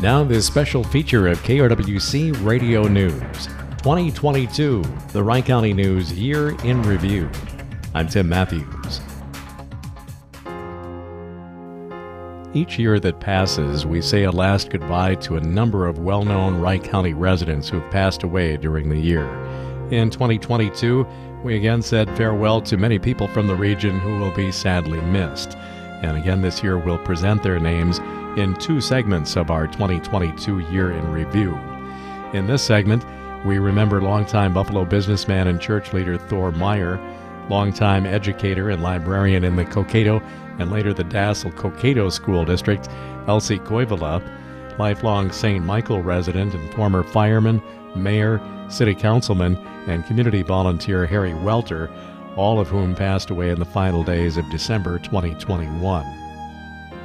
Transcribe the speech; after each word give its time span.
Now, 0.00 0.22
this 0.22 0.46
special 0.46 0.84
feature 0.84 1.26
of 1.26 1.42
KRWC 1.42 2.44
Radio 2.44 2.84
News 2.84 3.46
2022, 3.78 4.84
the 5.08 5.24
Wright 5.24 5.44
County 5.44 5.72
News 5.72 6.12
Year 6.12 6.50
in 6.64 6.84
Review. 6.84 7.28
I'm 7.96 8.06
Tim 8.06 8.28
Matthews. 8.28 9.00
Each 12.54 12.78
year 12.78 13.00
that 13.00 13.18
passes, 13.18 13.86
we 13.86 14.00
say 14.00 14.22
a 14.22 14.30
last 14.30 14.70
goodbye 14.70 15.16
to 15.16 15.36
a 15.36 15.40
number 15.40 15.88
of 15.88 15.98
well 15.98 16.24
known 16.24 16.60
Wright 16.60 16.82
County 16.82 17.12
residents 17.12 17.68
who 17.68 17.80
have 17.80 17.90
passed 17.90 18.22
away 18.22 18.56
during 18.56 18.88
the 18.88 19.00
year. 19.00 19.26
In 19.90 20.10
2022, 20.10 21.04
we 21.42 21.56
again 21.56 21.82
said 21.82 22.16
farewell 22.16 22.60
to 22.62 22.76
many 22.76 23.00
people 23.00 23.26
from 23.26 23.48
the 23.48 23.56
region 23.56 23.98
who 23.98 24.20
will 24.20 24.32
be 24.32 24.52
sadly 24.52 25.00
missed. 25.00 25.56
And 26.02 26.16
again 26.16 26.42
this 26.42 26.62
year, 26.62 26.78
we'll 26.78 26.98
present 26.98 27.42
their 27.42 27.58
names 27.58 27.98
in 28.38 28.54
two 28.56 28.80
segments 28.80 29.36
of 29.36 29.50
our 29.50 29.66
2022 29.66 30.60
Year 30.70 30.92
in 30.92 31.10
Review. 31.10 31.58
In 32.32 32.46
this 32.46 32.62
segment, 32.62 33.04
we 33.44 33.58
remember 33.58 34.00
longtime 34.00 34.52
Buffalo 34.52 34.84
businessman 34.84 35.46
and 35.46 35.60
church 35.60 35.92
leader 35.92 36.16
Thor 36.16 36.52
Meyer, 36.52 36.98
longtime 37.48 38.06
educator 38.06 38.70
and 38.70 38.82
librarian 38.82 39.44
in 39.44 39.56
the 39.56 39.64
Cokato 39.64 40.22
and 40.58 40.70
later 40.70 40.92
the 40.92 41.04
Dassel 41.04 41.52
Cokato 41.54 42.12
School 42.12 42.44
District, 42.44 42.88
Elsie 43.26 43.58
Koivula, 43.58 44.22
lifelong 44.78 45.32
St. 45.32 45.64
Michael 45.64 46.02
resident 46.02 46.54
and 46.54 46.74
former 46.74 47.02
fireman, 47.02 47.62
mayor, 47.96 48.40
city 48.68 48.94
councilman, 48.94 49.56
and 49.86 50.04
community 50.06 50.42
volunteer 50.42 51.06
Harry 51.06 51.34
Welter, 51.34 51.90
all 52.38 52.60
of 52.60 52.68
whom 52.68 52.94
passed 52.94 53.30
away 53.30 53.50
in 53.50 53.58
the 53.58 53.64
final 53.64 54.04
days 54.04 54.36
of 54.36 54.48
December 54.48 55.00
2021. 55.00 56.04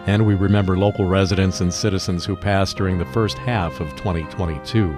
And 0.05 0.27
we 0.27 0.35
remember 0.35 0.77
local 0.77 1.05
residents 1.05 1.59
and 1.59 1.73
citizens 1.73 2.23
who 2.23 2.35
passed 2.35 2.77
during 2.77 2.99
the 2.99 3.05
first 3.05 3.39
half 3.39 3.79
of 3.79 3.89
2022. 3.95 4.95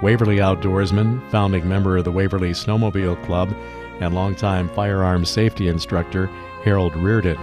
Waverly 0.00 0.38
outdoorsman, 0.38 1.20
founding 1.30 1.68
member 1.68 1.98
of 1.98 2.04
the 2.04 2.12
Waverly 2.12 2.52
Snowmobile 2.52 3.22
Club, 3.26 3.54
and 4.00 4.14
longtime 4.14 4.70
firearms 4.70 5.28
safety 5.28 5.68
instructor 5.68 6.28
Harold 6.64 6.96
Reardon. 6.96 7.38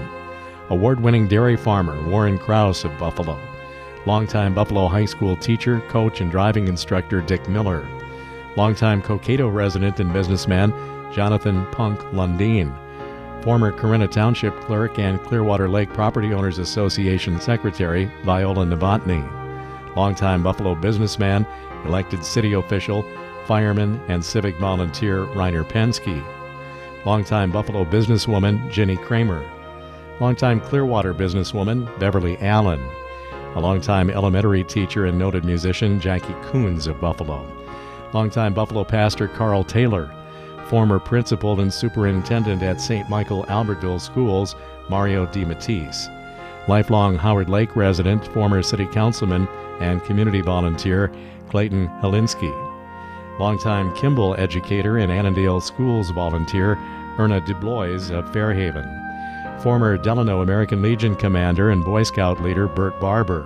Award 0.69 1.01
winning 1.01 1.27
dairy 1.27 1.55
farmer 1.55 2.09
Warren 2.09 2.39
Kraus 2.39 2.83
of 2.83 2.97
Buffalo. 2.97 3.39
Longtime 4.07 4.55
Buffalo 4.55 4.87
High 4.87 5.05
School 5.05 5.35
teacher, 5.35 5.81
coach, 5.81 6.19
and 6.19 6.31
driving 6.31 6.67
instructor 6.67 7.21
Dick 7.21 7.47
Miller. 7.47 7.87
Longtime 8.55 9.03
Cokato 9.03 9.53
resident 9.53 9.99
and 9.99 10.11
businessman 10.11 10.71
Jonathan 11.13 11.65
Punk 11.71 11.99
Lundeen 12.11 12.77
former 13.43 13.73
Corinna 13.73 14.07
Township 14.07 14.57
Clerk 14.61 14.97
and 14.99 15.21
Clearwater 15.21 15.67
Lake 15.67 15.89
Property 15.89 16.33
Owners 16.33 16.59
Association 16.59 17.41
Secretary 17.41 18.09
Viola 18.23 18.65
Novotny, 18.65 19.21
longtime 19.97 20.41
Buffalo 20.41 20.75
businessman, 20.75 21.45
elected 21.83 22.23
city 22.23 22.53
official, 22.53 23.05
fireman, 23.45 23.99
and 24.07 24.23
civic 24.23 24.55
volunteer 24.57 25.25
Reiner 25.27 25.65
Pensky, 25.65 26.23
longtime 27.05 27.51
Buffalo 27.51 27.83
businesswoman 27.83 28.71
Jenny 28.71 28.95
Kramer, 28.95 29.45
longtime 30.21 30.61
Clearwater 30.61 31.13
businesswoman 31.13 31.99
Beverly 31.99 32.37
Allen, 32.37 32.81
a 33.55 33.59
longtime 33.59 34.09
elementary 34.09 34.63
teacher 34.63 35.05
and 35.05 35.19
noted 35.19 35.43
musician 35.43 35.99
Jackie 35.99 36.35
Coons 36.43 36.87
of 36.87 37.01
Buffalo, 37.01 37.45
longtime 38.13 38.53
Buffalo 38.53 38.85
pastor 38.85 39.27
Carl 39.27 39.65
Taylor, 39.65 40.09
former 40.73 40.97
principal 40.97 41.59
and 41.59 41.71
superintendent 41.71 42.63
at 42.63 42.81
St. 42.81 43.07
Michael 43.07 43.43
Albertville 43.43 44.01
Schools, 44.01 44.55
Mario 44.89 45.27
Matisse. 45.45 46.09
Lifelong 46.67 47.15
Howard 47.15 47.47
Lake 47.47 47.75
resident, 47.75 48.25
former 48.29 48.63
city 48.63 48.87
councilman, 48.87 49.47
and 49.79 50.03
community 50.03 50.41
volunteer, 50.41 51.11
Clayton 51.51 51.89
Helinski. 52.01 52.51
Longtime 53.39 53.93
Kimball 53.93 54.33
educator 54.39 54.97
and 54.97 55.11
Annandale 55.11 55.61
Schools 55.61 56.09
volunteer, 56.09 56.71
Erna 57.19 57.39
DuBlois 57.41 58.09
of 58.09 58.33
Fairhaven. 58.33 59.61
Former 59.61 59.95
Delano 59.95 60.41
American 60.41 60.81
Legion 60.81 61.15
commander 61.15 61.69
and 61.69 61.85
Boy 61.85 62.01
Scout 62.01 62.41
leader, 62.41 62.67
Bert 62.67 62.99
Barber. 62.99 63.45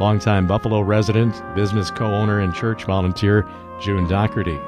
Longtime 0.00 0.48
Buffalo 0.48 0.80
resident, 0.80 1.40
business 1.54 1.92
co 1.92 2.06
owner, 2.06 2.40
and 2.40 2.52
church 2.52 2.82
volunteer, 2.82 3.48
June 3.80 4.08
Doherty 4.08 4.58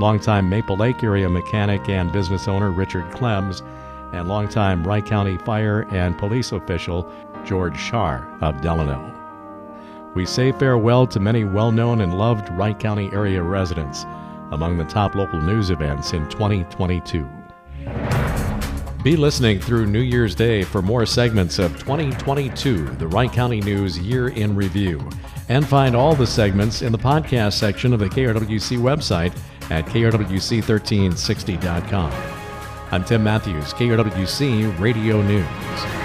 longtime 0.00 0.48
Maple 0.48 0.78
Lake 0.78 1.04
area 1.04 1.28
mechanic 1.28 1.88
and 1.90 2.10
business 2.10 2.48
owner 2.48 2.72
Richard 2.72 3.04
Clems, 3.12 3.62
and 4.12 4.28
longtime 4.28 4.82
Wright 4.82 5.04
County 5.04 5.36
fire 5.36 5.86
and 5.90 6.18
police 6.18 6.52
official 6.52 7.12
George 7.44 7.78
Shar 7.78 8.26
of 8.40 8.60
Delano. 8.62 9.14
We 10.14 10.24
say 10.26 10.52
farewell 10.52 11.06
to 11.06 11.20
many 11.20 11.44
well 11.44 11.70
known 11.70 12.00
and 12.00 12.18
loved 12.18 12.48
Wright 12.50 12.76
County 12.76 13.10
area 13.12 13.42
residents 13.42 14.06
among 14.50 14.78
the 14.78 14.84
top 14.84 15.14
local 15.14 15.40
news 15.40 15.70
events 15.70 16.14
in 16.14 16.28
2022. 16.30 17.28
Be 19.04 19.16
listening 19.16 19.60
through 19.60 19.86
New 19.86 20.00
Year's 20.00 20.34
Day 20.34 20.62
for 20.62 20.82
more 20.82 21.06
segments 21.06 21.58
of 21.58 21.78
2022, 21.78 22.86
the 22.96 23.06
Wright 23.06 23.32
County 23.32 23.60
News 23.60 23.98
Year 23.98 24.28
in 24.28 24.56
Review, 24.56 25.06
and 25.48 25.66
find 25.66 25.94
all 25.94 26.14
the 26.14 26.26
segments 26.26 26.82
in 26.82 26.90
the 26.90 26.98
podcast 26.98 27.52
section 27.52 27.92
of 27.92 28.00
the 28.00 28.08
KRWC 28.08 28.78
website 28.78 29.32
at 29.70 29.86
krwc1360.com. 29.86 32.12
I'm 32.92 33.04
Tim 33.04 33.22
Matthews, 33.22 33.72
KRWC 33.74 34.80
Radio 34.80 35.22
News. 35.22 35.99